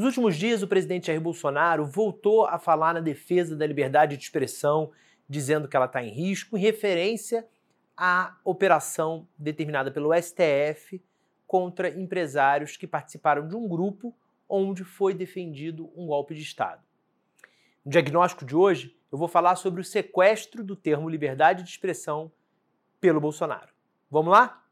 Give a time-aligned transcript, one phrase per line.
[0.00, 4.22] Nos últimos dias, o presidente Jair Bolsonaro voltou a falar na defesa da liberdade de
[4.22, 4.92] expressão,
[5.28, 7.46] dizendo que ela está em risco, em referência
[7.94, 11.04] à operação determinada pelo STF
[11.46, 14.16] contra empresários que participaram de um grupo
[14.48, 16.82] onde foi defendido um golpe de Estado.
[17.84, 22.32] No diagnóstico de hoje, eu vou falar sobre o sequestro do termo liberdade de expressão
[22.98, 23.68] pelo Bolsonaro.
[24.10, 24.64] Vamos lá?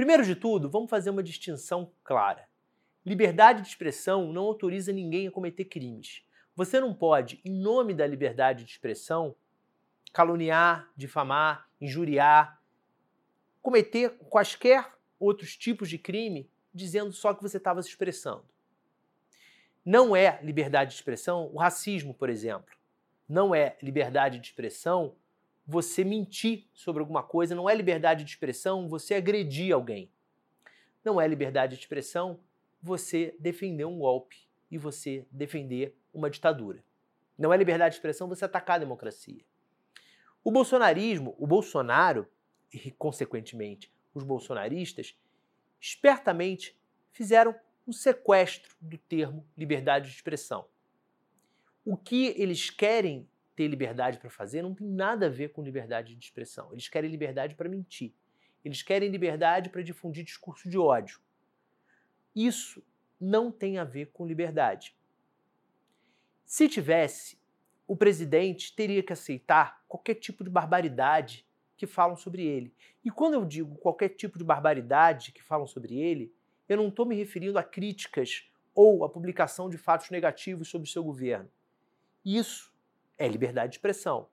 [0.00, 2.48] Primeiro de tudo, vamos fazer uma distinção clara.
[3.04, 6.22] Liberdade de expressão não autoriza ninguém a cometer crimes.
[6.56, 9.36] Você não pode, em nome da liberdade de expressão,
[10.10, 12.62] caluniar, difamar, injuriar,
[13.60, 18.46] cometer quaisquer outros tipos de crime dizendo só que você estava se expressando.
[19.84, 22.74] Não é liberdade de expressão o racismo, por exemplo.
[23.28, 25.14] Não é liberdade de expressão
[25.66, 30.10] você mentir sobre alguma coisa, não é liberdade de expressão você agredir alguém.
[31.04, 32.40] Não é liberdade de expressão
[32.82, 36.82] você defender um golpe e você defender uma ditadura.
[37.38, 39.42] Não é liberdade de expressão você atacar a democracia.
[40.42, 42.26] O bolsonarismo, o Bolsonaro,
[42.72, 45.16] e consequentemente os bolsonaristas,
[45.80, 46.78] espertamente
[47.12, 47.54] fizeram
[47.86, 50.66] um sequestro do termo liberdade de expressão.
[51.84, 56.14] O que eles querem ter liberdade para fazer não tem nada a ver com liberdade
[56.14, 56.72] de expressão.
[56.72, 58.14] Eles querem liberdade para mentir.
[58.64, 61.20] Eles querem liberdade para difundir discurso de ódio.
[62.34, 62.82] Isso
[63.20, 64.96] não tem a ver com liberdade.
[66.44, 67.38] Se tivesse,
[67.86, 72.74] o presidente teria que aceitar qualquer tipo de barbaridade que falam sobre ele.
[73.04, 76.34] E quando eu digo qualquer tipo de barbaridade que falam sobre ele,
[76.68, 80.90] eu não estou me referindo a críticas ou a publicação de fatos negativos sobre o
[80.90, 81.50] seu governo.
[82.24, 82.69] Isso
[83.20, 84.26] é liberdade de expressão.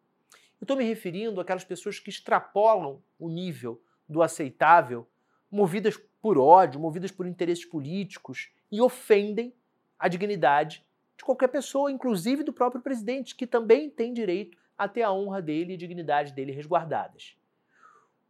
[0.60, 5.06] Eu estou me referindo àquelas pessoas que extrapolam o nível do aceitável,
[5.52, 9.54] movidas por ódio, movidas por interesses políticos e ofendem
[10.00, 10.86] a dignidade
[11.18, 15.42] de qualquer pessoa, inclusive do próprio presidente, que também tem direito a ter a honra
[15.42, 17.36] dele e a dignidade dele resguardadas.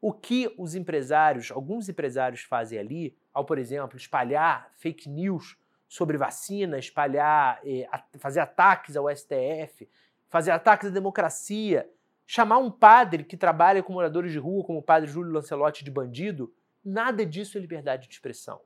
[0.02, 6.18] O que os empresários, alguns empresários fazem ali, ao, por exemplo, espalhar fake news sobre
[6.18, 7.88] vacina, espalhar, eh,
[8.20, 9.88] fazer ataques ao STF,
[10.30, 11.90] fazer ataques à democracia,
[12.26, 15.92] chamar um padre que trabalha com moradores de rua, como o padre Júlio Lancelotti, de
[15.92, 18.62] bandido, nada disso é liberdade de expressão.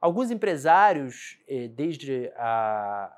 [0.00, 3.14] Alguns empresários, eh, desde a,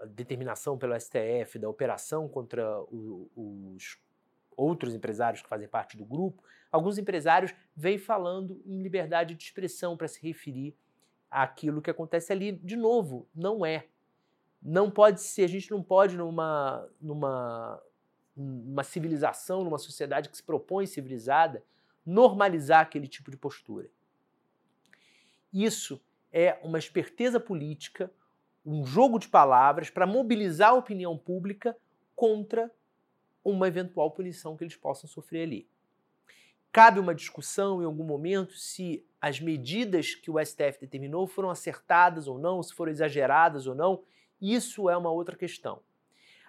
[0.00, 3.98] a determinação pelo STF da operação contra os
[4.56, 9.96] outros empresários que fazem parte do grupo, alguns empresários vêm falando em liberdade de expressão
[9.96, 10.74] para se referir
[11.30, 12.52] àquilo que acontece ali.
[12.52, 13.86] De novo, não é
[14.62, 17.82] não pode ser, a gente não pode numa, numa,
[18.36, 21.64] numa civilização, numa sociedade que se propõe civilizada,
[22.04, 23.88] normalizar aquele tipo de postura.
[25.52, 26.00] Isso
[26.32, 28.10] é uma esperteza política,
[28.64, 31.76] um jogo de palavras para mobilizar a opinião pública
[32.14, 32.70] contra
[33.42, 35.68] uma eventual punição que eles possam sofrer ali.
[36.72, 42.28] Cabe uma discussão em algum momento se as medidas que o STF determinou foram acertadas
[42.28, 44.02] ou não, se foram exageradas ou não.
[44.40, 45.82] Isso é uma outra questão.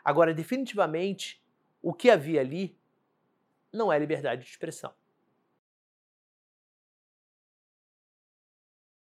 [0.04, 1.42] Agora, definitivamente,
[1.82, 2.78] o que havia ali
[3.72, 4.94] não é liberdade de expressão.